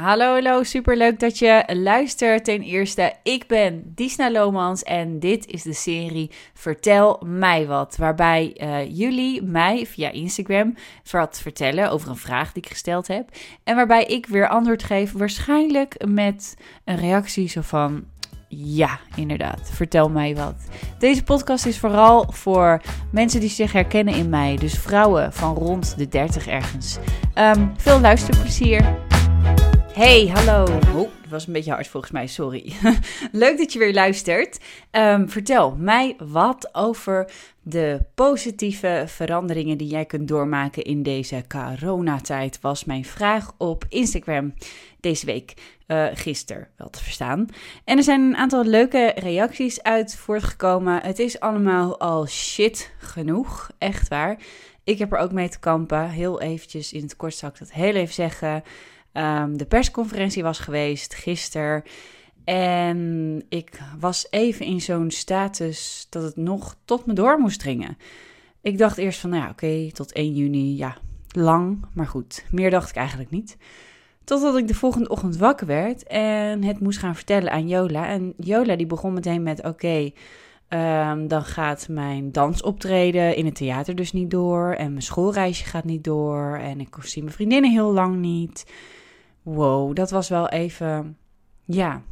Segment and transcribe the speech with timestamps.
[0.00, 2.44] Hallo, hallo, superleuk dat je luistert.
[2.44, 7.96] Ten eerste, ik ben Disna Lomans en dit is de serie Vertel mij wat.
[7.96, 10.74] Waarbij uh, jullie mij via Instagram
[11.10, 13.28] wat vertellen over een vraag die ik gesteld heb.
[13.64, 18.04] En waarbij ik weer antwoord geef, waarschijnlijk met een reactie zo van...
[18.48, 19.70] Ja, inderdaad.
[19.72, 20.54] Vertel mij wat.
[20.98, 22.80] Deze podcast is vooral voor
[23.12, 24.56] mensen die zich herkennen in mij.
[24.56, 26.98] Dus vrouwen van rond de 30 ergens.
[27.34, 29.08] Um, veel luisterplezier.
[29.94, 30.78] Hey, hallo.
[30.94, 32.72] Oh, was een beetje hard volgens mij, sorry.
[33.32, 34.58] Leuk dat je weer luistert.
[34.90, 42.60] Um, vertel mij wat over de positieve veranderingen die jij kunt doormaken in deze coronatijd,
[42.60, 44.54] was mijn vraag op Instagram
[45.00, 45.54] deze week.
[45.86, 47.46] Uh, gisteren wel te verstaan.
[47.84, 51.02] En er zijn een aantal leuke reacties uit voortgekomen.
[51.02, 54.38] Het is allemaal al shit genoeg, echt waar.
[54.84, 56.08] Ik heb er ook mee te kampen.
[56.08, 58.62] Heel eventjes in het kort zal ik dat heel even zeggen.
[59.12, 61.82] Um, de persconferentie was geweest gisteren.
[62.44, 67.96] En ik was even in zo'n status dat het nog tot me door moest dringen.
[68.62, 70.96] Ik dacht eerst van, nou ja, oké, tot 1 juni, ja,
[71.28, 72.44] lang, maar goed.
[72.50, 73.56] Meer dacht ik eigenlijk niet.
[74.24, 78.08] Totdat ik de volgende ochtend wakker werd en het moest gaan vertellen aan Jola.
[78.08, 80.10] En Jola die begon meteen met, oké,
[80.68, 84.72] um, dan gaat mijn dansoptreden in het theater dus niet door.
[84.72, 86.58] En mijn schoolreisje gaat niet door.
[86.62, 88.64] En ik zie mijn vriendinnen heel lang niet
[89.42, 91.18] wow, dat was wel even,
[91.64, 92.02] ja,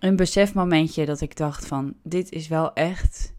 [0.00, 3.34] een besefmomentje dat ik dacht van, dit is wel echt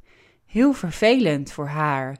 [0.45, 2.17] heel vervelend voor haar.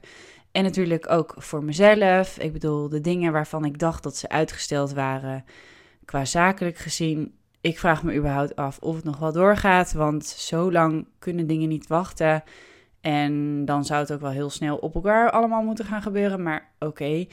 [0.52, 2.38] En natuurlijk ook voor mezelf.
[2.38, 5.44] Ik bedoel, de dingen waarvan ik dacht dat ze uitgesteld waren,
[6.04, 7.34] qua zakelijk gezien.
[7.60, 11.68] Ik vraag me überhaupt af of het nog wel doorgaat, want zo lang kunnen dingen
[11.68, 12.42] niet wachten.
[13.00, 16.42] En dan zou het ook wel heel snel op elkaar allemaal moeten gaan gebeuren.
[16.42, 16.86] Maar oké.
[16.86, 17.28] Okay.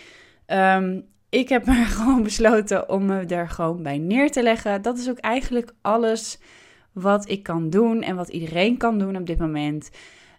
[0.45, 1.01] Ehm,
[1.35, 4.81] ik heb maar gewoon besloten om me daar gewoon bij neer te leggen.
[4.81, 6.39] Dat is ook eigenlijk alles
[6.91, 9.89] wat ik kan doen en wat iedereen kan doen op dit moment.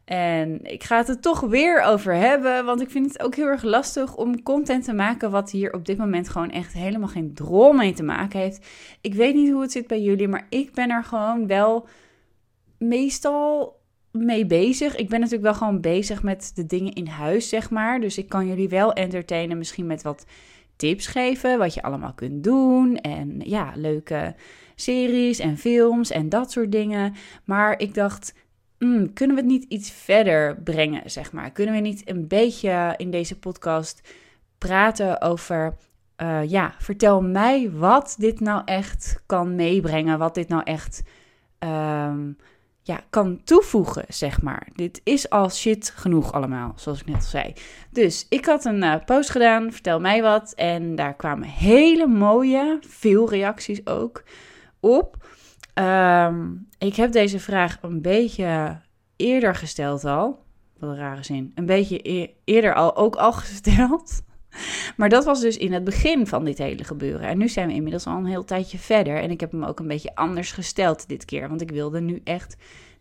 [0.04, 3.47] En ik ga het er toch weer over hebben, want ik vind het ook heel
[3.47, 7.34] erg lastig om content te maken wat hier op dit moment gewoon echt helemaal geen
[7.34, 8.66] drol mee te maken heeft.
[9.00, 11.87] Ik weet niet hoe het zit bij jullie, maar ik ben er gewoon wel
[12.78, 13.76] meestal
[14.10, 14.97] mee bezig.
[14.97, 18.00] Ik ben natuurlijk wel gewoon bezig met de dingen in huis, zeg maar.
[18.00, 20.25] Dus ik kan jullie wel entertainen, misschien met wat
[20.76, 22.97] tips geven wat je allemaal kunt doen.
[22.97, 24.34] En ja, leuke
[24.75, 27.14] series en films en dat soort dingen.
[27.44, 28.34] Maar ik dacht,
[28.78, 31.50] hmm, kunnen we het niet iets verder brengen, zeg maar?
[31.50, 34.14] Kunnen we niet een beetje in deze podcast
[34.59, 35.76] praten over...
[36.22, 40.19] Uh, ja, vertel mij wat dit nou echt kan meebrengen.
[40.19, 41.03] Wat dit nou echt...
[41.58, 42.37] Um,
[42.86, 44.69] ja, kan toevoegen, zeg maar.
[44.74, 47.52] Dit is al shit genoeg allemaal, zoals ik net al zei.
[47.91, 50.52] Dus ik had een uh, post gedaan, vertel mij wat.
[50.52, 54.22] En daar kwamen hele mooie, veel reacties ook
[54.80, 55.26] op.
[55.75, 58.80] Um, ik heb deze vraag een beetje
[59.16, 60.44] eerder gesteld al.
[60.78, 61.52] Wat een rare zin.
[61.54, 64.22] Een beetje e eerder al, ook al gesteld.
[64.97, 67.28] Maar dat was dus in het begin van dit hele gebeuren.
[67.28, 69.17] En nu zijn we inmiddels al een heel tijdje verder.
[69.17, 71.49] En ik heb hem ook een beetje anders gesteld dit keer.
[71.49, 72.56] Want ik wilde nu echt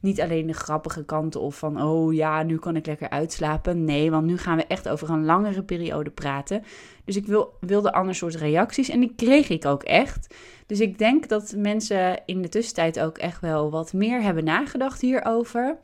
[0.06, 3.84] niet alleen de grappige kanten of van, oh ja, nu kan ik lekker uitslapen.
[3.84, 6.64] Nee, want nu gaan we echt over een langere periode praten.
[7.06, 10.36] Dus ik wil, wilde ander soort reacties en die kreeg ik ook echt.
[10.66, 15.02] Dus ik denk dat mensen in de tussentijd ook echt wel wat meer hebben nagedacht
[15.02, 15.78] hierover.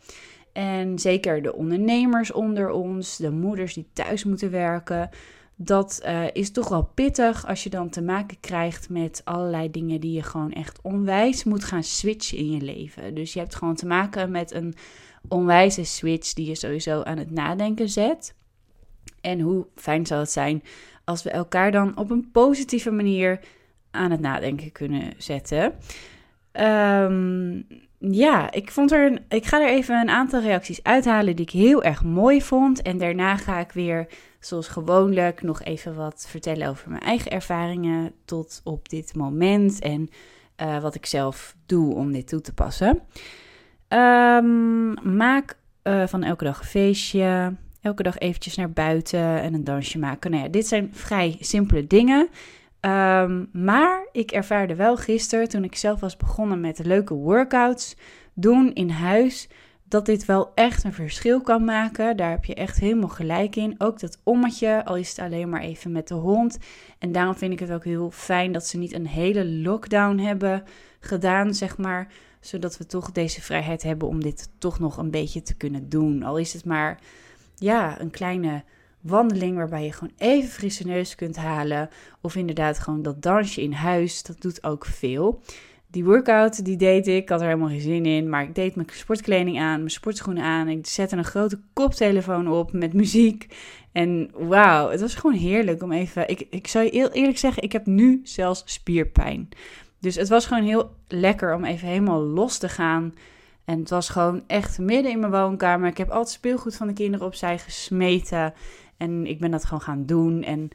[0.54, 5.10] En zeker de ondernemers onder ons, de moeders die thuis moeten werken
[5.64, 10.00] dat uh, is toch wel pittig als je dan te maken krijgt met allerlei dingen
[10.00, 13.14] die je gewoon echt onwijs moet gaan switchen in je leven.
[13.14, 14.76] Dus je hebt gewoon te maken met een
[15.28, 18.36] onwijze switch die je sowieso aan het nadenken zet.
[19.22, 20.64] En hoe fijn zou het zijn
[21.04, 23.40] als we elkaar dan op een positieve manier
[23.92, 25.74] aan het nadenken kunnen zetten.
[26.54, 27.68] Um,
[27.98, 31.84] ja, ik, vond er ik ga er even een aantal reacties uithalen die ik heel
[31.84, 32.82] erg mooi vond.
[32.82, 34.08] En daarna ga ik weer,
[34.46, 39.80] zoals gewoonlijk, nog even wat vertellen over mijn eigen ervaringen tot op dit moment.
[39.80, 40.10] En
[40.62, 43.00] uh, wat ik zelf doe om dit toe te passen.
[43.90, 47.56] Um, maak uh, van elke dag een feestje.
[47.82, 50.32] Elke dag eventjes naar buiten en een dansje maken.
[50.32, 52.30] Nou ja, dit zijn vrij simpele dingen.
[52.82, 57.96] Um, maar ik ervaarde wel gisteren, toen ik zelf was begonnen met leuke workouts
[58.34, 59.48] doen in huis,
[59.92, 62.18] dat dit wel echt een verschil kan maken.
[62.18, 63.76] Daar heb je echt helemaal gelijk in.
[63.78, 66.58] Ook dat ommetje, al is het alleen maar even met de hond.
[67.00, 70.64] En daarom vind ik het ook heel fijn dat ze niet een hele lockdown hebben
[71.00, 72.08] gedaan, zeg maar.
[72.40, 76.24] Zodat we toch deze vrijheid hebben om dit toch nog een beetje te kunnen doen.
[76.24, 77.00] Al is het maar,
[77.56, 78.64] ja, een kleine
[79.02, 81.90] wandeling waarbij je gewoon even frisse neus kunt halen.
[82.22, 85.42] Of inderdaad gewoon dat dansje in huis, dat doet ook veel.
[85.92, 87.22] Die workout, die deed ik.
[87.22, 88.30] Ik had er helemaal geen zin in.
[88.30, 90.68] Maar ik deed mijn sportkleding aan, mijn sportschoenen aan.
[90.68, 93.48] Ik zette een grote koptelefoon op met muziek.
[93.92, 96.30] En wauw, het was gewoon heerlijk om even...
[96.30, 99.50] Ik, ik zou je eerlijk zeggen, ik heb nu zelfs spierpijn.
[100.00, 103.14] Dus het was gewoon heel lekker om even helemaal los te gaan.
[103.66, 105.90] En het was gewoon echt midden in mijn woonkamer.
[105.90, 108.54] Ik heb altijd speelgoed van de kinderen opzij gesmeten.
[108.98, 110.44] En ik ben dat gewoon gaan doen.
[110.44, 110.70] En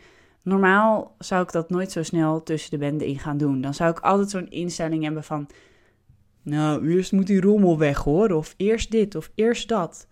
[0.47, 3.61] normaal zou ik dat nooit zo snel tussen de bende in gaan doen.
[3.61, 5.49] Dan zou ik altijd zo'n instelling hebben van...
[6.43, 8.31] Nou, eerst moet die rommel weg hoor.
[8.31, 10.07] Of eerst dit of eerst dat.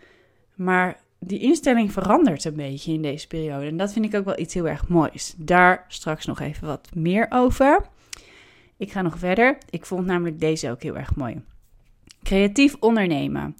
[0.54, 3.66] Maar die instelling verandert een beetje in deze periode.
[3.66, 5.34] En dat vind ik ook wel iets heel erg moois.
[5.36, 7.80] Daar straks nog even wat meer over.
[8.76, 9.58] Ik ga nog verder.
[9.70, 11.42] Ik vond namelijk deze ook heel erg mooi.
[12.22, 13.56] Creatief ondernemen.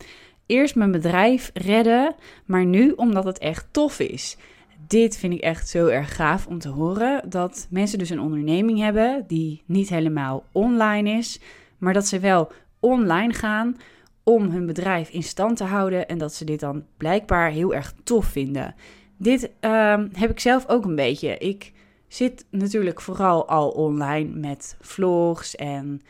[0.47, 4.37] Eerst mijn bedrijf redden, maar nu omdat het echt tof is.
[4.87, 7.31] Dit vind ik echt zo erg gaaf om te horen.
[7.31, 11.41] Dat mensen dus een onderneming hebben die niet helemaal online is,
[11.79, 13.77] maar dat ze wel online gaan
[14.23, 17.95] om hun bedrijf in stand te houden en dat ze dit dan blijkbaar heel erg
[18.05, 18.75] tof vinden.
[19.17, 21.39] Dit ehm, heb ik zelf ook een beetje.
[21.39, 21.73] Ik
[22.09, 26.01] zit natuurlijk vooral al online met vlogs en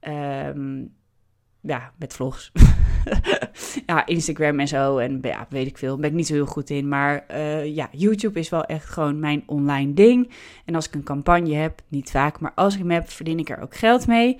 [0.00, 0.84] ehm,
[1.60, 2.52] ja, met vlogs.
[3.86, 4.98] ja, Instagram en zo.
[4.98, 5.96] En ja, weet ik veel.
[5.96, 6.88] Ben ik niet zo heel goed in.
[6.88, 10.30] Maar uh, ja, YouTube is wel echt gewoon mijn online ding.
[10.64, 13.50] En als ik een campagne heb, niet vaak, maar als ik hem heb, verdien ik
[13.50, 14.36] er ook geld mee.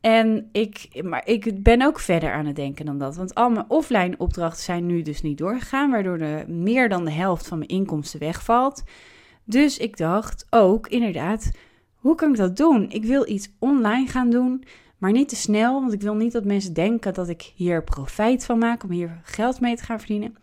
[0.00, 3.16] En ik, maar ik ben ook verder aan het denken dan dat.
[3.16, 5.90] Want al mijn offline opdrachten zijn nu dus niet doorgegaan.
[5.90, 8.82] Waardoor de, meer dan de helft van mijn inkomsten wegvalt.
[9.44, 11.50] Dus ik dacht ook inderdaad,
[11.94, 12.90] hoe kan ik dat doen?
[12.90, 14.64] Ik wil iets online gaan doen,
[14.98, 15.80] maar niet te snel.
[15.80, 19.20] Want ik wil niet dat mensen denken dat ik hier profijt van maak om hier
[19.22, 20.36] geld mee te gaan verdienen.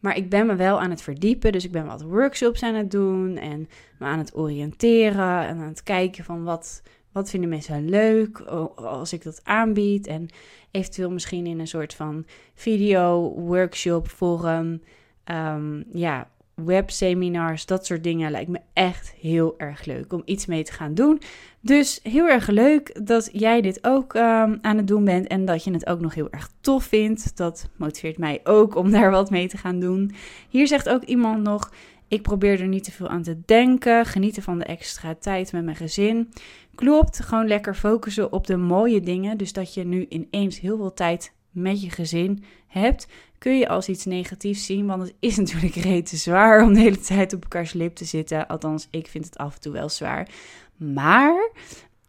[0.00, 1.52] Maar ik ben me wel aan het verdiepen.
[1.52, 3.68] Dus ik ben wat workshops aan het doen en
[3.98, 8.40] me aan het oriënteren en aan het kijken van wat, wat vinden mensen leuk
[8.74, 10.06] als ik dat aanbied?
[10.06, 10.28] En
[10.70, 12.24] eventueel misschien in een soort van
[12.54, 14.82] video, workshop, forum.
[15.24, 20.64] Um, ja, webseminars, dat soort dingen lijkt me echt heel erg leuk om iets mee
[20.64, 21.20] te gaan doen.
[21.60, 25.64] Dus heel erg leuk dat jij dit ook um, aan het doen bent en dat
[25.64, 27.36] je het ook nog heel erg tof vindt.
[27.36, 30.14] Dat motiveert mij ook om daar wat mee te gaan doen.
[30.48, 31.70] Hier zegt ook iemand nog:
[32.08, 35.64] ik probeer er niet te veel aan te denken, genieten van de extra tijd met
[35.64, 36.32] mijn gezin.
[36.74, 39.38] Klopt, gewoon lekker focussen op de mooie dingen.
[39.38, 43.08] Dus dat je nu ineens heel veel tijd met je gezin hebt,
[43.38, 44.86] kun je als iets negatiefs zien.
[44.86, 48.46] Want het is natuurlijk rete zwaar om de hele tijd op elkaars lip te zitten.
[48.46, 50.28] Althans, ik vind het af en toe wel zwaar.
[50.76, 51.50] Maar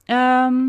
[0.05, 0.63] ehm,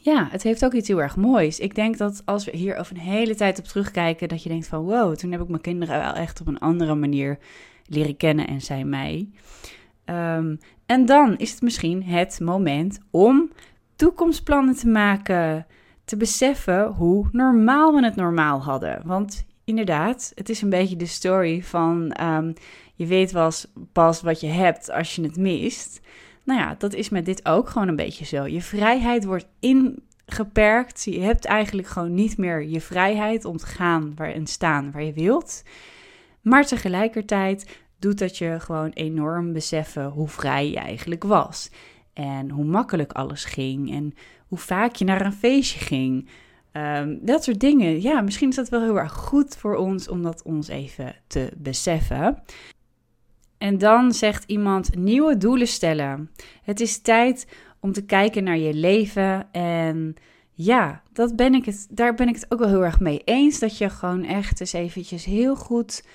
[0.00, 1.58] ja, het heeft ook iets heel erg moois.
[1.58, 4.66] Ik denk dat als we hier over een hele tijd op terugkijken, dat je denkt
[4.66, 7.38] van wow, toen heb ik mijn kinderen wel echt op een andere manier
[7.86, 9.28] leren kennen en zij mij.
[10.04, 10.56] Ehm,
[10.86, 13.50] en dan is het misschien het moment om
[13.96, 15.66] toekomstplannen te maken.
[16.04, 19.02] Te beseffen hoe normaal we het normaal hadden.
[19.04, 22.52] Want inderdaad, het is een beetje de story van ehm,
[22.94, 26.00] je weet was pas wat je hebt als je het mist.
[26.44, 28.46] Nou ja, dat is met dit ook gewoon een beetje zo.
[28.46, 31.04] Je vrijheid wordt ingeperkt.
[31.04, 35.12] Je hebt eigenlijk gewoon niet meer je vrijheid om te gaan en staan waar je
[35.12, 35.62] wilt.
[36.40, 41.70] Maar tegelijkertijd doet dat je gewoon enorm beseffen hoe vrij je eigenlijk was.
[42.12, 43.92] En hoe makkelijk alles ging.
[43.92, 44.14] En
[44.54, 46.28] hoe vaak je naar een feestje ging.
[46.72, 48.02] Ehm, dat soort dingen.
[48.02, 51.50] Ja, misschien is dat wel heel erg goed voor ons om dat ons even te
[51.56, 52.42] beseffen.
[53.58, 56.30] En dan zegt iemand nieuwe doelen stellen.
[56.62, 57.46] Het is tijd
[57.80, 59.52] om te kijken naar je leven.
[59.52, 60.14] En
[60.52, 63.58] ja, dat ben ik het, daar ben ik het ook wel heel erg mee eens.
[63.58, 66.06] Dat je gewoon echt eens eventjes heel goed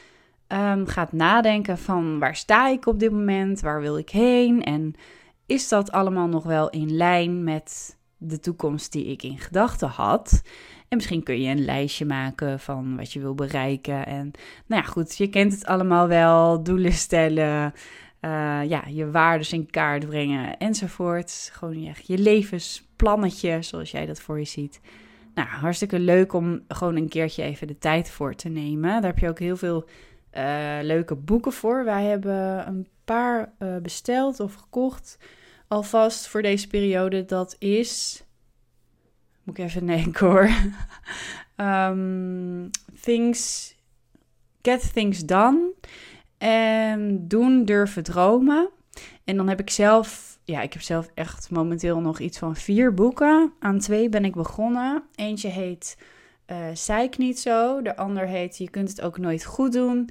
[0.47, 3.59] um, gaat nadenken van waar sta ik op dit moment?
[3.59, 4.63] Waar wil ik heen?
[4.63, 4.95] En
[5.45, 10.41] is dat allemaal nog wel in lijn met de toekomst die ik in gedachten had.
[10.87, 14.05] En misschien kun je een lijstje maken van wat je wil bereiken.
[14.05, 14.31] En
[14.65, 16.63] nou ja, goed, je kent het allemaal wel.
[16.63, 17.73] Doelen stellen,
[18.21, 21.49] uh, ja, je waarden in kaart brengen enzovoort.
[21.53, 24.81] Gewoon je, je levensplannetje, zoals jij dat voor je ziet.
[25.33, 28.89] Nou, hartstikke leuk om gewoon een keertje even de tijd voor te nemen.
[28.89, 29.85] Daar heb je ook heel veel
[30.37, 31.83] uh, leuke boeken voor.
[31.85, 35.17] Wij hebben een paar uh, besteld of gekocht
[35.69, 37.25] alvast voor deze periode.
[37.25, 38.23] Dat is.
[39.43, 40.49] Moet ik even denken hoor.
[41.57, 42.69] um,
[43.01, 43.75] things.
[44.61, 45.71] Get things done.
[46.37, 48.69] En doen durven dromen.
[49.23, 50.39] En dan heb ik zelf.
[50.43, 53.53] Ja, ik heb zelf echt momenteel nog iets van vier boeken.
[53.59, 55.03] Aan twee ben ik begonnen.
[55.15, 55.97] Eentje heet
[56.47, 57.81] uh, Zeik niet zo.
[57.81, 60.09] De ander heet Je kunt het ook nooit goed doen.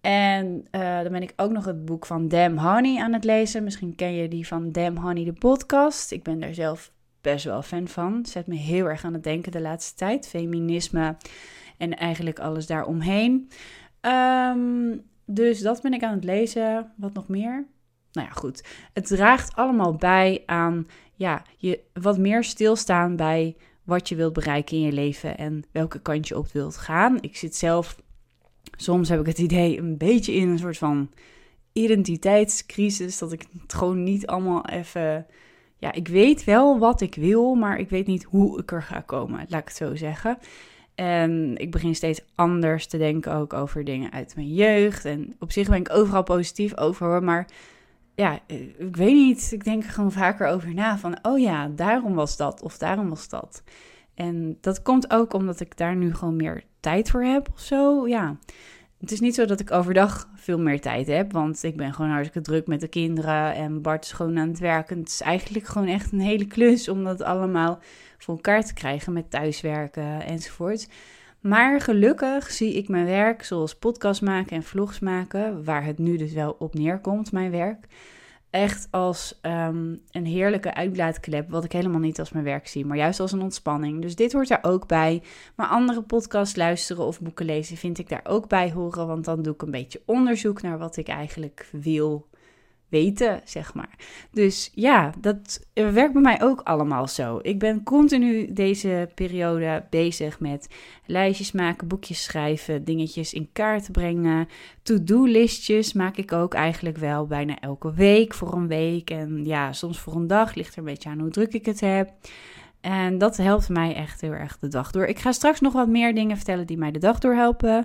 [0.00, 3.64] En uh, dan ben ik ook nog het boek van Damn Honey aan het lezen.
[3.64, 6.12] Misschien ken je die van Damn Honey, de podcast.
[6.12, 8.26] Ik ben daar zelf best wel fan van.
[8.26, 10.28] Zet me heel erg aan het denken de laatste tijd.
[10.28, 11.16] Feminisme
[11.78, 13.50] en eigenlijk alles daaromheen.
[14.00, 16.92] Um, dus dat ben ik aan het lezen.
[16.96, 17.66] Wat nog meer?
[18.12, 18.64] Nou ja, goed.
[18.92, 24.76] Het draagt allemaal bij aan ja, je wat meer stilstaan bij wat je wilt bereiken
[24.76, 27.18] in je leven en welke kant je op wilt gaan.
[27.20, 27.96] Ik zit zelf,
[28.82, 31.10] soms heb ik het idee, een beetje in een soort van
[31.72, 33.18] identiteitscrisis.
[33.18, 35.26] Dat ik het gewoon niet allemaal even.
[35.78, 39.00] Ja, ik weet wel wat ik wil, maar ik weet niet hoe ik er ga
[39.00, 40.38] komen, laat ik het zo zeggen.
[40.94, 45.04] En ik begin steeds anders te denken ook over dingen uit mijn jeugd.
[45.04, 47.48] En op zich ben ik overal positief over maar
[48.14, 48.38] ja,
[48.78, 49.50] ik weet niet.
[49.52, 53.08] Ik denk er gewoon vaker over na van, oh ja, daarom was dat of daarom
[53.08, 53.62] was dat.
[54.14, 58.08] En dat komt ook omdat ik daar nu gewoon meer tijd voor heb of zo.
[58.08, 58.36] Ja,
[59.00, 62.10] het is niet zo dat ik overdag veel meer tijd heb, want ik ben gewoon
[62.10, 64.98] hartstikke druk met de kinderen en Bart is gewoon aan het werken.
[64.98, 67.78] Het is eigenlijk gewoon echt een hele klus om dat allemaal
[68.18, 70.88] voor elkaar te krijgen met thuiswerken enzovoort.
[71.40, 76.16] Maar gelukkig zie ik mijn werk, zoals podcast maken en vlogs maken, waar het nu
[76.16, 77.86] dus wel op neerkomt, mijn werk,
[78.50, 82.96] echt als ehm, een heerlijke uitlaatklep, wat ik helemaal niet als mijn werk zie, maar
[82.96, 84.02] juist als een ontspanning.
[84.02, 85.22] Dus dit hoort daar ook bij.
[85.54, 89.42] Maar andere podcasts luisteren of boeken lezen vind ik daar ook bij horen, want dan
[89.42, 92.28] doe ik een beetje onderzoek naar wat ik eigenlijk wil
[92.90, 93.94] weten, zeg maar.
[94.30, 97.38] Dus ja, dat werkt bij mij ook allemaal zo.
[97.42, 100.68] Ik ben continu deze periode bezig met
[101.06, 104.48] lijstjes maken, boekjes schrijven, dingetjes in kaart brengen.
[104.82, 109.10] To-do-listjes maak ik ook eigenlijk wel bijna elke week voor een week.
[109.10, 111.80] En ja, soms voor een dag, ligt er een beetje aan hoe druk ik het
[111.80, 112.12] heb.
[112.80, 115.04] En dat helpt mij echt heel erg de dag door.
[115.04, 117.84] Ik ga straks nog wat meer dingen vertellen die mij de dag door helpen.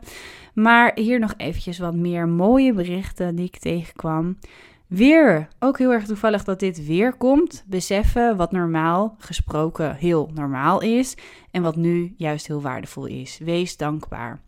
[0.54, 4.38] Maar hier nog eventjes wat meer mooie berichten die ik tegenkwam.
[4.88, 7.64] Weer, ook heel erg toevallig dat dit weer komt.
[7.68, 11.18] Beseffen wat normaal gesproken heel normaal is
[11.52, 13.38] en wat nu juist heel waardevol is.
[13.38, 14.40] Wees dankbaar.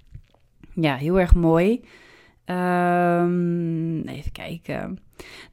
[0.73, 1.83] Ja, heel erg mooi.
[2.45, 4.99] Um, even kijken.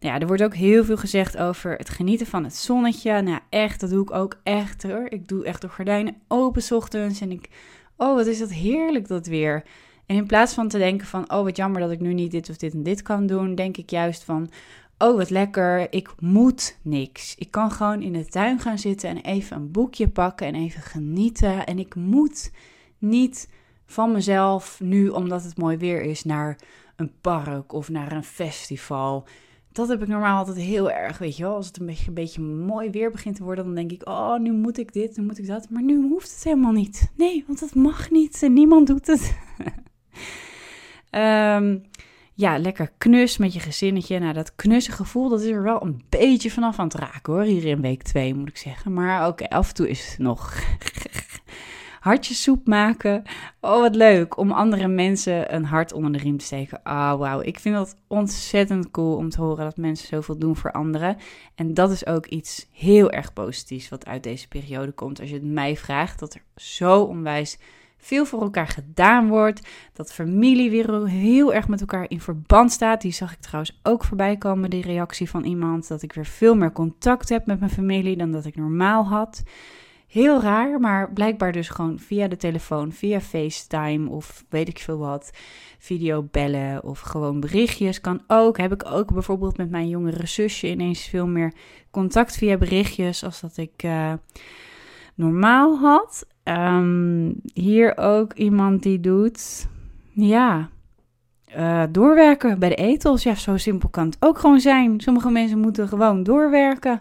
[0.01, 3.23] Nou ja, er wordt ook heel veel gezegd over het genieten van het zonnetje.
[3.23, 5.07] Nou, echt, dat doe ik ook echt hoor.
[5.09, 7.49] Ik doe echt de gordijnen open ochtends en ik,
[7.97, 9.65] oh, wat is dat heerlijk dat weer.
[10.07, 12.49] En in plaats van te denken van, oh wat jammer dat ik nu niet dit
[12.51, 14.51] of dit en dit kan doen, denk ik juist van,
[14.99, 17.35] oh wat lekker, ik moet niks.
[17.35, 20.83] Ik kan gewoon in de tuin gaan zitten en even een boekje pakken en even
[20.83, 21.67] genieten.
[21.67, 22.51] En ik moet
[22.99, 23.49] niet
[23.87, 26.59] van mezelf nu, omdat het mooi weer is, naar
[26.97, 29.27] een park of naar een festival.
[29.73, 31.55] Dat heb ik normaal altijd heel erg, weet je wel.
[31.55, 34.39] Als het een beetje, een beetje mooi weer begint te worden, dan denk ik, oh,
[34.39, 35.71] nu moet ik dit, nu moet ik dat.
[35.71, 37.11] Maar nu hoeft het helemaal niet.
[37.17, 39.37] Nee, want het mag niet en niemand doet het.
[41.11, 41.83] um,
[42.45, 44.19] ja, lekker knus met je gezinnetje.
[44.19, 47.43] Nou, dat knusse gevoel, dat is er wel een beetje vanaf aan het raken hoor.
[47.43, 48.93] Hier in week 2 moet ik zeggen.
[48.93, 50.53] Maar oké, af en toe is het nog.
[52.05, 53.23] Hartjesoep maken.
[53.61, 54.37] Oh, wat leuk.
[54.37, 56.83] Om andere mensen een hart onder de riem te steken.
[56.83, 57.41] Ah, oh, wauw.
[57.41, 61.17] Ik vind dat ontzettend cool om te horen dat mensen zoveel doen voor anderen.
[61.55, 65.21] En dat is ook iets heel erg positiefs wat uit deze periode komt.
[65.21, 67.59] Als je het mij vraagt, dat er zo onwijs
[68.05, 69.69] veel voor elkaar gedaan wordt.
[69.93, 73.01] Dat familie weer heel erg met elkaar in verband staat.
[73.01, 75.89] Die zag ik trouwens ook voorbij komen, die reactie van iemand.
[75.89, 79.43] Dat ik weer veel meer contact heb met mijn familie dan dat ik normaal had.
[80.07, 84.99] Heel raar, maar blijkbaar dus gewoon via de telefoon, via FaceTime of weet ik veel
[84.99, 85.31] wat.
[85.79, 88.59] Video bellen of gewoon berichtjes kan ook.
[88.59, 91.53] Heb ik ook bijvoorbeeld met mijn jongere zusje ineens veel meer
[91.91, 94.13] contact via berichtjes als dat ik uh,
[95.15, 96.27] normaal had.
[96.45, 99.69] Um, hier ook iemand die doet,
[100.13, 100.69] ja,
[101.57, 103.23] uh, doorwerken bij de etels.
[103.23, 105.01] Ja, zo simpel kan het ook gewoon zijn.
[105.01, 107.01] Sommige mensen moeten gewoon doorwerken.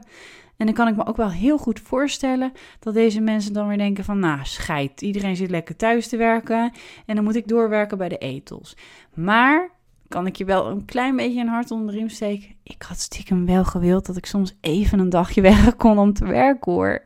[0.58, 3.78] En dan kan ik me ook wel heel goed voorstellen dat deze mensen dan weer
[3.78, 6.72] denken van, nou, scheid, iedereen zit lekker thuis te werken
[7.06, 8.78] en dan moet ik doorwerken bij de etels.
[9.14, 9.70] Maar
[10.08, 12.56] kan ik je wel een klein beetje een hart onder de riem steken?
[12.64, 16.26] Ik had stiekem wel gewild dat ik soms even een dagje weg kon om te
[16.26, 17.02] werken hoor.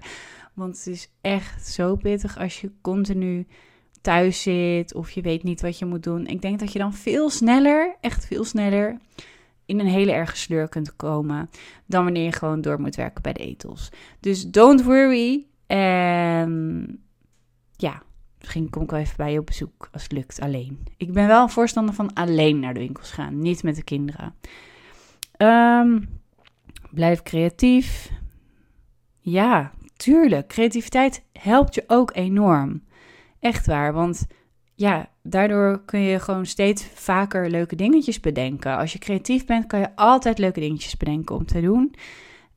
[0.58, 3.48] Want het is echt zo pittig als je continu
[4.02, 6.26] thuis zit of je weet niet wat je moet doen.
[6.26, 8.98] Ik denk dat je dan veel sneller, echt veel sneller,
[9.66, 11.50] in een hele erge sleur kunt komen
[11.86, 13.90] dan wanneer je gewoon door moet werken bij de etels.
[14.20, 15.46] Dus don't worry.
[15.68, 17.00] En
[17.76, 18.02] ja,
[18.40, 20.84] misschien kom ik wel even bij je op bezoek als het lukt alleen.
[20.98, 24.36] Ik ben wel een voorstander van alleen naar de winkels gaan, niet met de kinderen.
[25.38, 26.10] Um,
[26.92, 28.12] blijf creatief.
[29.20, 32.84] Ja, tuurlijk, creativiteit helpt je ook enorm.
[33.40, 34.28] Echt waar, want
[34.76, 38.78] ja, daardoor kun je gewoon steeds vaker leuke dingetjes bedenken.
[38.78, 41.96] Als je creatief bent, kan je altijd leuke dingetjes bedenken om te doen.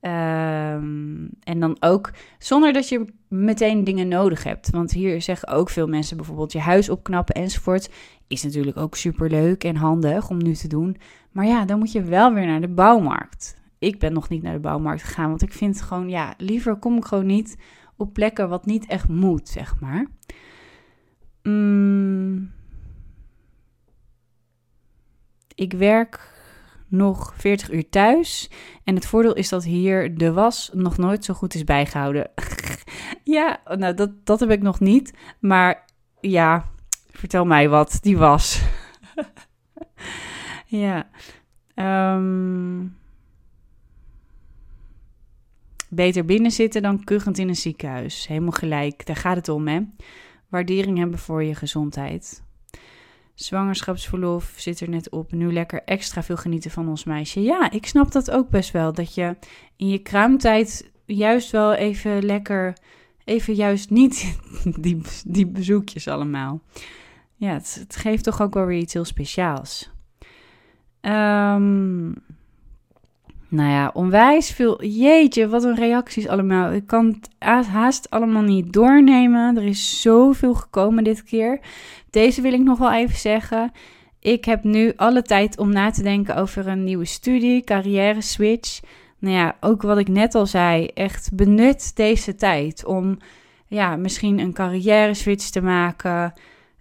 [0.00, 4.70] Ehm, en dan ook zonder dat je meteen dingen nodig hebt.
[4.70, 7.90] Want hier zeggen ook veel mensen bijvoorbeeld je huis opknappen enzovoort.
[8.28, 10.97] Is natuurlijk ook super leuk en handig om nu te doen.
[11.32, 13.60] Maar ja, dan moet je wel weer naar de bouwmarkt.
[13.80, 16.96] Ik ben nog niet naar de bouwmarkt gegaan, want ik vind gewoon, ja, liever kom
[16.96, 17.56] ik gewoon niet
[17.96, 20.06] op plekken wat niet echt moet, zeg maar.
[21.42, 22.52] Mm.
[25.54, 26.30] Ik werk
[26.88, 28.50] nog 40 uur thuis.
[28.84, 32.30] En het voordeel is dat hier de was nog nooit zo goed is bijgehouden.
[33.25, 35.14] ja, nou, dat, dat heb ik nog niet.
[35.38, 35.84] Maar
[36.20, 36.64] ja,
[37.10, 38.62] vertel mij wat, die was.
[40.66, 41.08] ja.
[41.75, 42.87] Ehm,
[45.90, 48.26] beter binnen zitten dan kuchend in een ziekenhuis.
[48.26, 49.80] Helemaal gelijk, daar gaat het om, hè.
[50.49, 52.42] Waardering hebben voor je gezondheid.
[53.35, 55.32] Zwangerschapsverlof zit er net op.
[55.32, 57.42] Nu lekker extra veel genieten van ons meisje.
[57.42, 58.92] Ja, ik snap dat ook best wel.
[58.92, 59.37] Dat je
[59.76, 62.76] in je kraamtijd juist wel even lekker.
[63.25, 64.38] Even juist niet
[64.80, 66.61] die, die bezoekjes allemaal.
[67.37, 69.90] Ja, het, geeft toch ook wel weer iets heel speciaals.
[71.00, 72.14] Um,
[73.50, 74.85] nou ja, onwijs veel.
[74.85, 76.73] Jeetje, wat een reacties allemaal.
[76.73, 79.57] Ik kan het haast allemaal niet doornemen.
[79.57, 81.61] Er is zoveel gekomen dit keer.
[82.11, 83.73] Deze wil ik nog wel even zeggen.
[84.21, 88.80] Ik heb nu alle tijd om na te denken over een nieuwe studie, carrière switch.
[89.19, 93.19] Nou ja, ook wat ik net al zei, echt benut deze tijd om
[93.66, 96.33] ja, misschien een carrière switch te maken.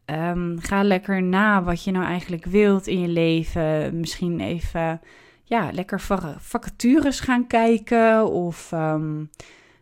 [0.06, 4.00] Um, ga lekker na wat je nou eigenlijk wilt in je leven.
[4.00, 5.02] Misschien even
[5.50, 6.00] ja, lekker
[6.39, 8.32] vacatures gaan kijken.
[8.32, 9.29] Of um,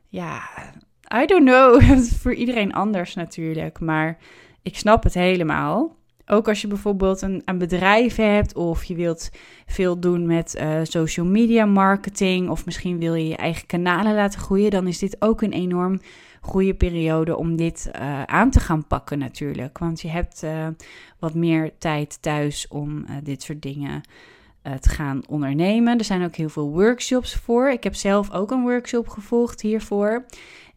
[0.08, 0.42] ja,
[1.22, 1.82] I don't know.
[2.22, 3.80] Voor iedereen anders natuurlijk.
[3.80, 4.18] Maar
[4.62, 5.96] ik snap het helemaal.
[6.26, 9.30] Ook als je bijvoorbeeld een, een bedrijf hebt of je wilt
[9.66, 14.40] veel doen met uh, social media marketing of misschien wil je je eigen kanalen laten
[14.40, 16.00] groeien, dan is dit ook een enorm
[16.42, 19.78] goede periode om dit uh, aan te gaan pakken natuurlijk.
[19.78, 20.68] Want je hebt uh,
[21.20, 24.02] wat meer tijd thuis om dit soort dingen
[24.80, 25.98] te gaan ondernemen.
[25.98, 27.70] Er zijn ook heel veel workshops voor.
[27.70, 30.26] Ik heb zelf ook een workshop gevolgd hiervoor.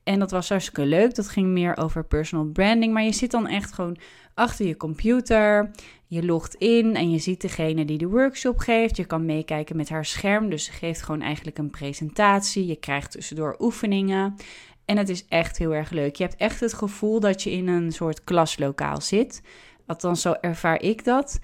[0.05, 1.15] En dat was hartstikke leuk.
[1.15, 2.93] Dat ging meer over personal branding.
[2.93, 3.97] Maar je zit dan echt gewoon
[4.35, 5.71] achter je computer.
[6.07, 8.97] Je logt in en je ziet degene die de workshop geeft.
[8.97, 10.51] Je kan meekijken met haar scherm.
[10.51, 12.67] Dus ze geeft gewoon eigenlijk een presentatie.
[12.67, 14.37] Je krijgt tussendoor oefeningen.
[14.85, 16.17] En het is echt heel erg leuk.
[16.17, 19.43] Je hebt echt het gevoel dat je in een soort klaslokaal zit.
[19.87, 21.39] Althans, zo ervaar ik dat.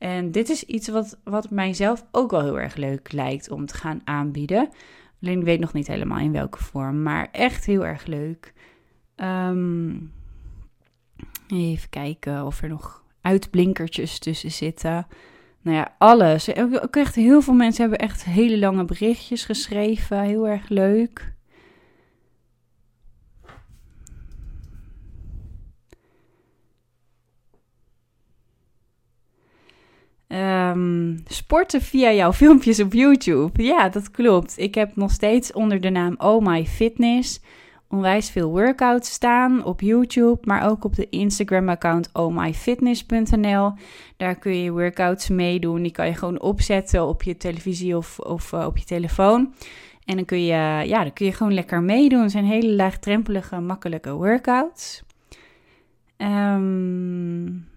[0.00, 3.74] En dit is iets wat, wat mijzelf ook wel heel erg leuk lijkt om te
[3.74, 4.68] gaan aanbieden.
[5.22, 8.52] Alleen ik weet nog niet helemaal in welke vorm, maar echt heel erg leuk.
[9.16, 9.90] Ehm,
[11.48, 15.06] even kijken of er nog uitblinkertjes tussen zitten.
[15.62, 16.48] Nou ja, alles.
[16.90, 20.20] Echt heel veel mensen hebben echt hele lange berichtjes geschreven.
[20.20, 21.32] Heel erg leuk.
[30.70, 33.62] Um, sporten via jouw filmpjes op YouTube.
[33.62, 34.58] Ja, dat klopt.
[34.58, 37.40] Ik heb nog steeds onder de naam Oh My Fitness
[37.90, 43.72] onwijs veel workouts staan op YouTube, maar ook op de Instagram-account ohmyfitness.nl.
[44.16, 45.82] Daar kun je workouts meedoen.
[45.82, 49.54] Die kan je gewoon opzetten op je televisie of, of uh, op je telefoon.
[50.04, 52.22] En dan kun, je, ja, dan kun je gewoon lekker meedoen.
[52.22, 55.02] Het zijn hele laagdrempelige, makkelijke workouts.
[56.16, 57.69] Um,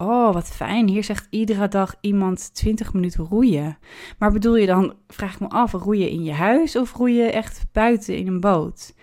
[0.00, 0.88] Oh, wat fijn.
[0.88, 3.78] Hier zegt iedere dag iemand 20 minuten roeien.
[4.18, 7.66] Maar bedoel je dan, vraag ik me af, roeien in je huis of roeien echt
[7.72, 8.94] buiten in een boot?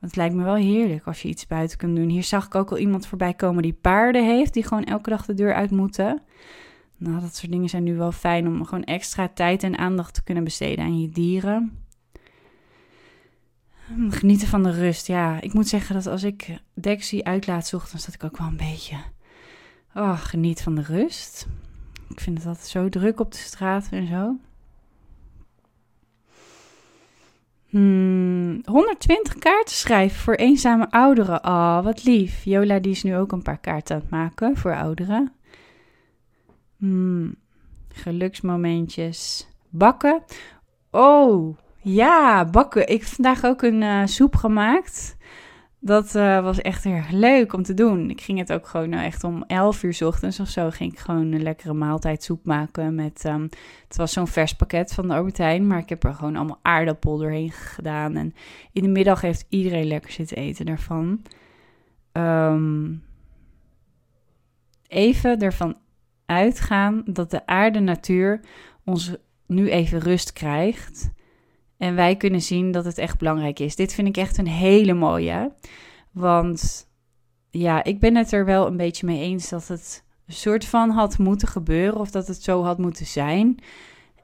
[0.00, 2.08] Want het lijkt me wel heerlijk als je iets buiten kunt doen.
[2.08, 5.26] Hier zag ik ook al iemand voorbij komen die paarden heeft, die gewoon elke dag
[5.26, 6.22] de deur uit moeten.
[6.96, 10.22] Nou, dat soort dingen zijn nu wel fijn om gewoon extra tijd en aandacht te
[10.22, 11.78] kunnen besteden aan je dieren.
[14.08, 15.06] Genieten van de rust.
[15.06, 18.56] Ja, ik moet zeggen dat als ik Dexy uitlaat ochtends, dat ik ook wel een
[18.56, 18.96] beetje
[19.94, 21.46] Oh, geniet van de rust.
[22.08, 24.36] Ik vind het altijd zo druk op de straat en zo.
[27.68, 31.44] Hmm, 120 kaarten schrijven voor eenzame ouderen.
[31.44, 32.44] Oh, wat lief.
[32.44, 35.32] Jola die is nu ook een paar kaarten aan het maken voor ouderen.
[36.76, 37.34] Hmm,
[37.88, 39.48] geluksmomentjes.
[39.68, 40.22] Bakken.
[40.90, 42.88] Oh, ja, bakken.
[42.88, 45.13] Ik heb vandaag ook een uh, soep gemaakt.
[45.86, 48.10] Dat uh, was echt heel leuk om te doen.
[48.10, 50.70] Ik ging het ook gewoon nou echt om 11 uur ochtends of zo.
[50.70, 52.94] Ging ik gewoon een lekkere maaltijdsoep maken.
[52.94, 53.48] Met, um,
[53.88, 55.66] het was zo'n vers pakket van de Albertijn.
[55.66, 58.16] Maar ik heb er gewoon allemaal aardappel doorheen gedaan.
[58.16, 58.34] En
[58.72, 61.22] in de middag heeft iedereen lekker zitten eten daarvan.
[62.12, 63.02] Um,
[64.88, 65.76] even ervan
[66.26, 68.40] uitgaan dat de aarde natuur
[68.84, 69.14] ons
[69.46, 71.10] nu even rust krijgt.
[71.76, 73.76] En wij kunnen zien dat het echt belangrijk is.
[73.76, 75.52] Dit vind ik echt een hele mooie.
[76.10, 76.88] Want
[77.50, 80.90] ja, ik ben het er wel een beetje mee eens dat het een soort van
[80.90, 82.00] had moeten gebeuren.
[82.00, 83.58] Of dat het zo had moeten zijn.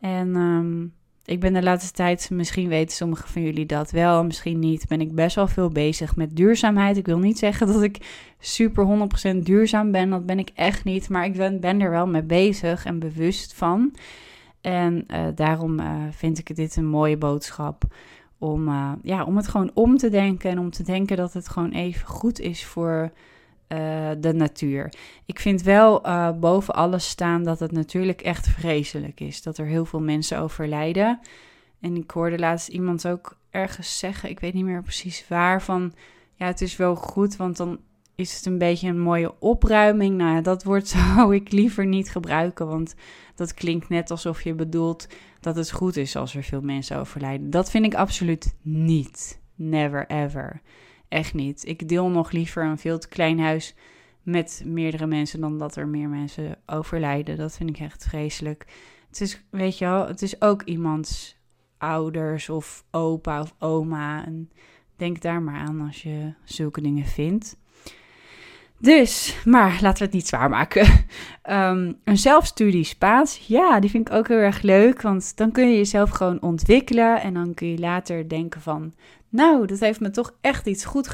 [0.01, 0.87] En ehm,
[1.31, 5.01] ik ben de laatste tijd, misschien weten sommigen van jullie dat wel, misschien niet, ben
[5.01, 6.97] ik best wel veel bezig met duurzaamheid.
[6.97, 7.99] Ik wil niet zeggen dat ik
[8.39, 12.07] super 100% duurzaam ben, dat ben ik echt niet, maar ik ben, ben er wel
[12.07, 13.95] mee bezig en bewust van.
[14.61, 17.83] En uh, daarom uh, vind ik dit een mooie boodschap
[18.39, 21.49] om, uh, ja, om het gewoon om te denken en om te denken dat het
[21.49, 23.13] gewoon even goed is voor
[24.19, 24.93] de natuur.
[25.27, 26.01] Ik vind wel
[26.41, 31.21] boven alles staan dat het natuurlijk echt vreselijk is dat er heel veel mensen overlijden.
[31.81, 35.93] En ik hoorde laatst iemand ook ergens zeggen, ik weet niet meer precies waar, van
[36.35, 37.79] ja, het is wel goed, want dan
[38.21, 40.17] is het een beetje een mooie opruiming.
[40.17, 42.95] Nou ja, dat woord zou ik liever niet gebruiken, want
[43.35, 45.07] dat klinkt net alsof je bedoelt
[45.41, 47.51] dat het goed is als er veel mensen overlijden.
[47.51, 49.41] Dat vind ik absoluut niet.
[49.55, 50.61] Never ever.
[51.09, 51.67] Echt niet.
[51.67, 53.75] Ik deel nog liever een veel te klein huis
[54.23, 57.37] met meerdere mensen dan dat er meer mensen overlijden.
[57.37, 58.67] Dat vind ik echt vreselijk.
[59.09, 61.39] Het is, weet je wel, het is ook iemands
[61.79, 64.27] ouders of opa of oma.
[64.27, 64.51] En
[64.97, 67.57] denk daar maar aan als je zulke dingen vindt.
[68.81, 70.87] Dus, maar laten we het niet zwaar maken.
[71.51, 75.03] Um, een zelfstudie Spaans, ja, die vind ik ook heel erg leuk.
[75.03, 77.21] Want dan kun je jezelf gewoon ontwikkelen.
[77.21, 78.95] En dan kun je later denken van...
[79.29, 81.09] Nou, dat heeft me toch echt iets goed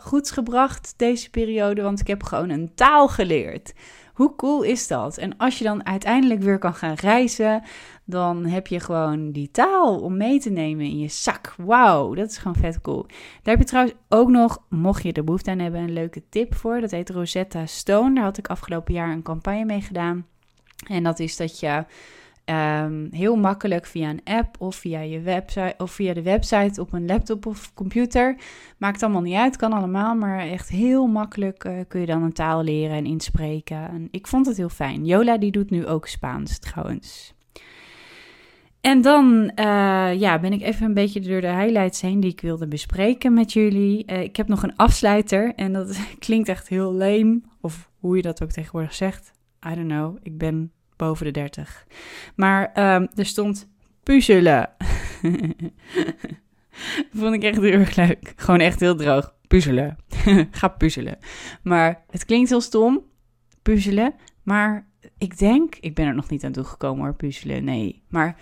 [0.00, 1.82] goeds gebracht deze periode.
[1.82, 3.72] Want ik heb gewoon een taal geleerd.
[4.14, 5.18] Hoe cool is dat?
[5.18, 7.62] En als je dan uiteindelijk weer kan gaan reizen,
[8.04, 11.54] dan heb je gewoon die taal om mee te nemen in je zak.
[11.56, 13.06] Wauw, dat is gewoon vet cool.
[13.42, 16.54] Daar heb je trouwens ook nog, mocht je er behoefte aan hebben, een leuke tip
[16.54, 16.80] voor.
[16.80, 18.14] Dat heet Rosetta Stone.
[18.14, 20.26] Daar had ik afgelopen jaar een campagne mee gedaan.
[20.86, 21.84] En dat is dat je
[22.50, 26.92] um, heel makkelijk via een app of via je website of via de website op
[26.92, 28.36] een laptop of computer.
[28.78, 32.32] Maakt allemaal niet uit, kan allemaal, maar echt heel makkelijk uh, kun je dan een
[32.32, 33.88] taal leren en inspreken.
[33.88, 35.04] En ik vond het heel fijn.
[35.04, 37.34] Jola die doet nu ook Spaans trouwens.
[38.80, 42.40] En dan uh, ja, ben ik even een beetje door de highlights heen die ik
[42.40, 44.04] wilde bespreken met jullie.
[44.06, 48.22] Uh, ik heb nog een afsluiter en dat klinkt echt heel lame, of hoe je
[48.22, 49.32] dat ook tegenwoordig zegt.
[49.66, 51.86] I don't know, ik ben boven de 30.
[52.34, 53.68] Maar um, er stond
[54.02, 54.68] puzzelen.
[57.20, 58.32] vond ik echt heel erg leuk.
[58.36, 59.34] Gewoon echt heel droog.
[59.48, 59.96] Puzzelen.
[60.50, 61.18] Ga puzzelen.
[61.62, 63.02] Maar het klinkt heel stom,
[63.62, 64.14] puzzelen.
[64.42, 64.86] Maar
[65.18, 67.64] ik denk, ik ben er nog niet aan toegekomen hoor, puzzelen.
[67.64, 68.02] Nee.
[68.08, 68.36] Maar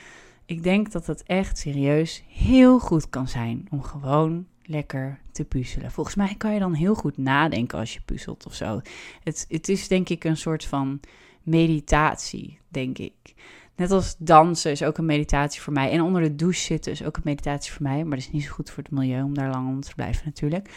[0.47, 5.91] ik denk dat het echt serieus heel goed kan zijn om gewoon lekker te puzzelen.
[5.91, 8.81] Volgens mij kan je dan heel goed nadenken als je puzzelt of zo.
[9.23, 11.01] Het, het is denk ik een soort van
[11.49, 13.35] meditatie, denk ik.
[13.77, 15.91] Net als dansen is ook een meditatie voor mij.
[15.91, 18.03] En onder de douche zitten is ook een meditatie voor mij.
[18.03, 20.23] Maar dat is niet zo goed voor het milieu om daar lang onder te blijven
[20.25, 20.71] natuurlijk.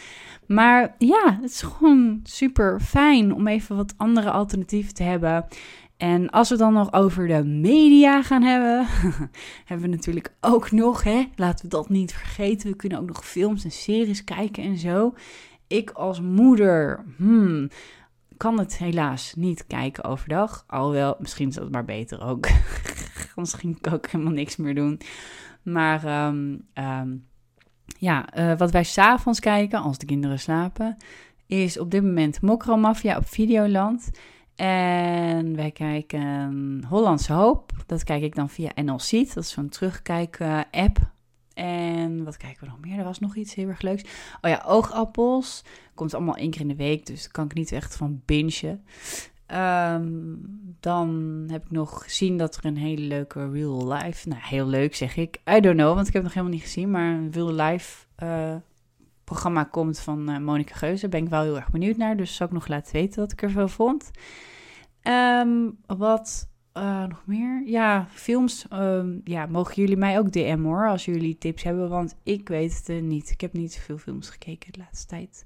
[0.47, 5.45] Maar ja, het is gewoon super fijn om even wat andere alternatieven te hebben.
[5.97, 8.86] En als we dan nog over de media gaan hebben,
[9.65, 13.25] hebben we natuurlijk ook nog, hè, laten we dat niet vergeten, we kunnen ook nog
[13.25, 15.13] films en series kijken en zo.
[15.67, 17.69] Ik als moeder, hmm,
[18.41, 20.63] kan het helaas niet kijken overdag.
[20.67, 22.47] Alhoewel, misschien is dat maar beter ook.
[23.36, 24.99] misschien kan ik ook helemaal niks meer doen.
[25.63, 27.27] Maar um, um,
[27.99, 30.97] ja, uh, wat wij s'avonds kijken, als de kinderen slapen,
[31.45, 34.12] is op dit moment Mokro Mafia op Videoland.
[34.56, 37.71] En wij kijken Hollandse Hoop.
[37.86, 39.10] Dat kijk ik dan via NLC.
[39.34, 40.97] Dat is zo'n terugkijk-app.
[41.53, 42.97] En wat kijken we nog meer?
[42.97, 44.03] Er was nog iets heel erg leuks.
[44.41, 45.63] Oh ja, oogappels.
[45.93, 48.83] Komt allemaal één keer in de week, dus daar kan ik niet echt van bingen.
[49.47, 54.27] Um, dan heb ik nog gezien dat er een hele leuke real life...
[54.27, 55.41] Nou, heel leuk zeg ik.
[55.49, 56.91] I don't know, want ik heb het nog helemaal niet gezien.
[56.91, 58.55] Maar een real life uh,
[59.23, 61.01] programma komt van uh, Monika Geuze.
[61.01, 62.17] Daar ben ik wel heel erg benieuwd naar.
[62.17, 64.11] Dus zal ik nog laten weten wat ik ervan vond.
[65.03, 67.63] Um, wat uh, nog meer?
[67.65, 68.65] Ja, films.
[68.73, 71.89] Uh, ja, mogen jullie mij ook DM hoor, als jullie tips hebben.
[71.89, 73.29] Want ik weet het uh, niet.
[73.29, 75.45] Ik heb niet zoveel films gekeken de laatste tijd.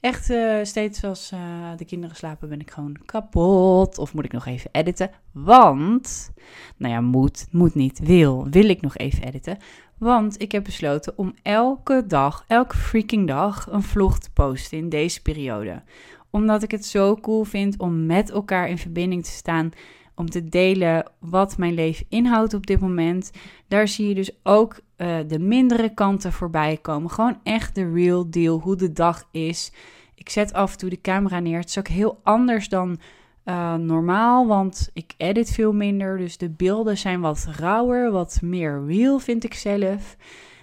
[0.00, 1.28] Echt uh, steeds als
[1.76, 3.98] de kinderen slapen ben ik gewoon kapot.
[3.98, 5.10] Of moet ik nog even editen?
[5.32, 6.32] Want,
[6.76, 9.58] nou ja, moet, moet niet, wil, wil ik nog even editen.
[9.98, 14.88] Want ik heb besloten om elke dag, elke freaking dag, een vlog te posten in
[14.88, 15.82] deze periode.
[16.30, 19.72] Omdat ik het zo cool vind om met elkaar in verbinding te staan
[20.14, 23.30] om te delen wat mijn leven inhoudt op dit moment.
[23.68, 27.10] Daar zie je dus ook uh, de mindere kanten voorbij komen.
[27.10, 29.72] Gewoon echt de real deal, hoe de dag is.
[30.14, 31.58] Ik zet af en toe de camera neer.
[31.58, 32.98] Het is ook heel anders dan
[33.44, 36.18] uh, normaal, want ik edit veel minder.
[36.18, 40.16] Dus de beelden zijn wat rauwer, wat meer real vind ik zelf.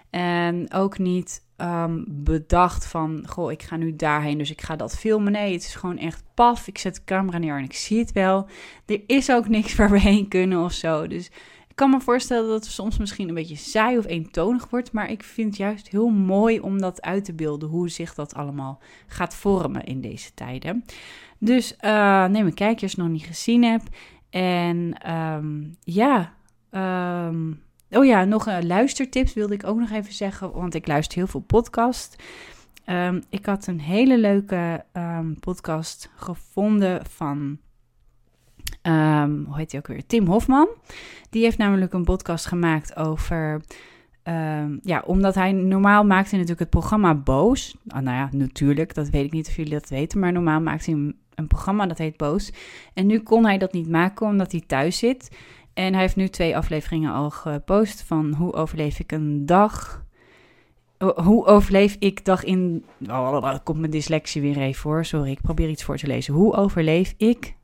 [0.10, 4.98] En ook niet um, bedacht van, goh, ik ga nu daarheen, dus ik ga dat
[4.98, 5.32] filmen.
[5.32, 6.68] Nee, het is gewoon echt paf.
[6.68, 8.48] Ik zet de camera neer en ik zie het wel.
[8.86, 11.08] Er is ook niks waar we heen kunnen of zo.
[11.08, 11.26] Dus
[11.68, 14.92] ik kan me voorstellen dat het soms misschien een beetje saai of eentonig wordt.
[14.92, 18.34] Maar ik vind het juist heel mooi om dat uit te beelden, hoe zich dat
[18.34, 20.86] allemaal gaat vormen in deze tijden.
[21.38, 23.96] Dus uh, neem een kijkje als je nog niet gezien hebt.
[24.30, 26.34] En um, ja,
[26.72, 31.18] um, Oh ja, nog een luistertips wilde ik ook nog even zeggen, want ik luister
[31.18, 32.24] heel veel podcast.
[32.86, 37.58] Um, ik had een hele leuke um, podcast gevonden van,
[38.82, 40.06] um, hoe heet hij ook weer?
[40.06, 40.68] Tim Hofman.
[41.30, 43.62] Die heeft namelijk een podcast gemaakt over,
[44.82, 47.76] ja, omdat hij normaal maakte natuurlijk het programma Boos.
[47.88, 50.86] Oh, nou ja, natuurlijk, dat weet ik niet of jullie dat weten, maar normaal maakt
[50.86, 50.96] hij
[51.36, 52.52] een programma dat heet Boos.
[52.94, 55.38] En nu kon hij dat niet maken omdat hij thuis zit.
[55.80, 60.06] En hij heeft nu twee afleveringen al gepost van hoe overleef ik een dag.
[61.16, 62.86] Hoe overleef ik dag in.
[63.10, 65.06] Oh, komt mijn dyslexie weer even voor.
[65.06, 66.34] Sorry, ik probeer iets voor te lezen.
[66.34, 67.56] Hoe overleef ik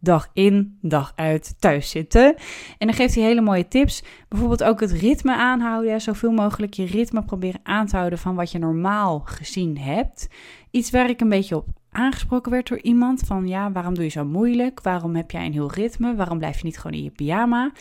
[0.00, 2.34] dag in, dag uit thuis zitten?
[2.78, 4.02] En dan geeft hij hele mooie tips.
[4.28, 6.00] Bijvoorbeeld ook het ritme aanhouden.
[6.00, 10.28] Zoveel mogelijk je ritme proberen aan te houden van wat je normaal gezien hebt.
[10.70, 14.10] Iets waar ik een beetje op aangesproken werd door iemand van ja, waarom doe je
[14.10, 14.82] zo moeilijk?
[14.82, 16.14] Waarom heb jij een heel ritme?
[16.14, 17.72] Waarom blijf je niet gewoon in je pyjama?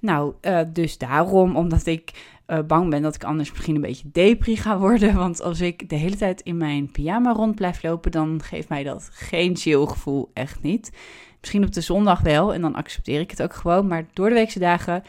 [0.00, 2.12] Nou, uh, dus daarom, omdat ik
[2.46, 5.14] uh, bang ben dat ik anders misschien een beetje depri ga worden.
[5.14, 8.82] Want als ik de hele tijd in mijn pyjama rond blijf lopen, dan geeft mij
[8.82, 10.92] dat geen chill gevoel, echt niet.
[11.40, 13.86] Misschien op de zondag wel en dan accepteer ik het ook gewoon.
[13.86, 15.02] Maar door de weekse dagen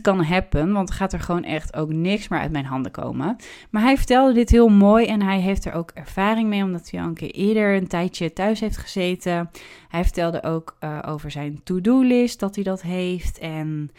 [0.00, 3.36] kan happen, want gaat er gewoon echt ook niks meer uit mijn handen komen.
[3.70, 7.00] Maar hij vertelde dit heel mooi en hij heeft er ook ervaring mee, omdat hij
[7.00, 9.50] al een keer eerder een tijdje thuis heeft gezeten.
[9.88, 13.90] Hij vertelde ook uh, over zijn to-do-list, dat hij dat heeft en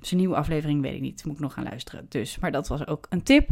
[0.00, 2.06] zijn nieuwe aflevering weet ik niet, moet ik nog gaan luisteren.
[2.08, 3.48] Dus, maar dat was ook een tip.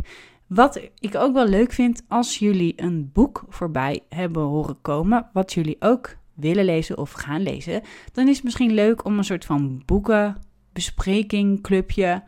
[0.46, 5.52] Wat ik ook wel leuk vind, als jullie een boek voorbij hebben horen komen, wat
[5.52, 9.44] jullie ook willen lezen of gaan lezen, dan is het misschien leuk om een soort
[9.44, 10.36] van boeken
[10.80, 12.22] bespreking, clubje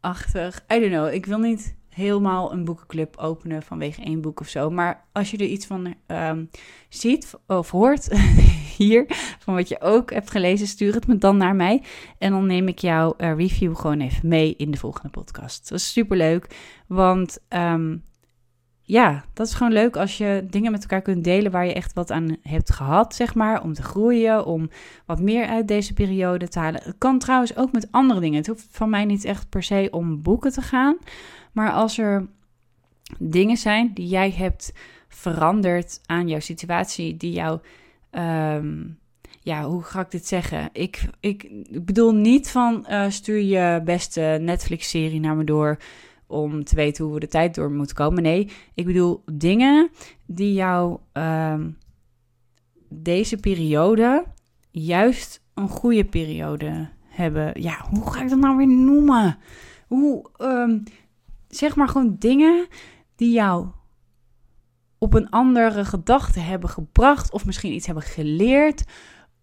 [0.00, 0.64] achtig.
[0.72, 1.12] I don't know.
[1.12, 4.70] Ik wil niet helemaal een boekenclub openen vanwege één boek of zo.
[4.70, 6.50] Maar als je er iets van um,
[6.88, 8.08] ziet of hoort
[8.78, 9.04] hier,
[9.38, 11.82] van wat je ook hebt gelezen, stuur het me dan naar mij.
[12.18, 15.68] En dan neem ik jouw uh, review gewoon even mee in de volgende podcast.
[15.68, 18.04] Dat is super leuk, want um,
[18.86, 21.92] ja, dat is gewoon leuk als je dingen met elkaar kunt delen waar je echt
[21.92, 23.62] wat aan hebt gehad, zeg maar.
[23.62, 24.70] Om te groeien, om
[25.06, 26.82] wat meer uit deze periode te halen.
[26.82, 28.38] Het kan trouwens ook met andere dingen.
[28.38, 30.96] Het hoeft van mij niet echt per se om boeken te gaan.
[31.52, 32.26] Maar als er
[33.18, 34.72] dingen zijn die jij hebt
[35.08, 37.60] veranderd aan jouw situatie, die jou.
[38.10, 38.98] Um,
[39.40, 40.68] ja, hoe ga ik dit zeggen?
[40.72, 41.48] Ik, ik
[41.84, 45.78] bedoel niet van uh, stuur je beste Netflix-serie naar me door
[46.26, 48.22] om te weten hoe we de tijd door moeten komen.
[48.22, 49.90] Nee, ik bedoel dingen
[50.26, 51.60] die jou uh,
[52.88, 54.24] deze periode
[54.70, 57.62] juist een goede periode hebben.
[57.62, 59.38] Ja, hoe ga ik dat nou weer noemen?
[59.88, 60.82] Hoe, um,
[61.48, 62.66] zeg maar gewoon dingen
[63.16, 63.66] die jou
[64.98, 68.84] op een andere gedachte hebben gebracht of misschien iets hebben geleerd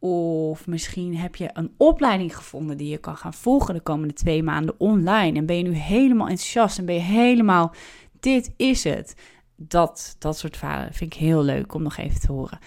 [0.01, 4.43] of misschien heb je een opleiding gevonden die je kan gaan volgen de komende twee
[4.43, 5.37] maanden online.
[5.37, 7.73] En ben je nu helemaal enthousiast en ben je helemaal,
[8.19, 9.15] dit is het.
[9.55, 12.59] Dat, dat soort verhalen vind ik heel leuk om nog even te horen.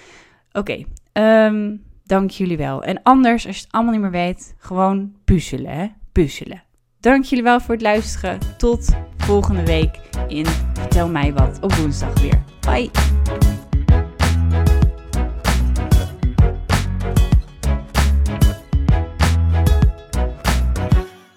[0.52, 2.82] Oké, ehm, dank jullie wel.
[2.82, 5.86] En anders, als je het allemaal niet meer weet, gewoon puzzelen, hè?
[6.12, 6.62] Puzzelen.
[7.00, 8.38] Dank jullie wel voor het luisteren.
[8.58, 12.42] Tot volgende week in Vertel mij wat op woensdag weer.
[12.60, 13.53] Bye!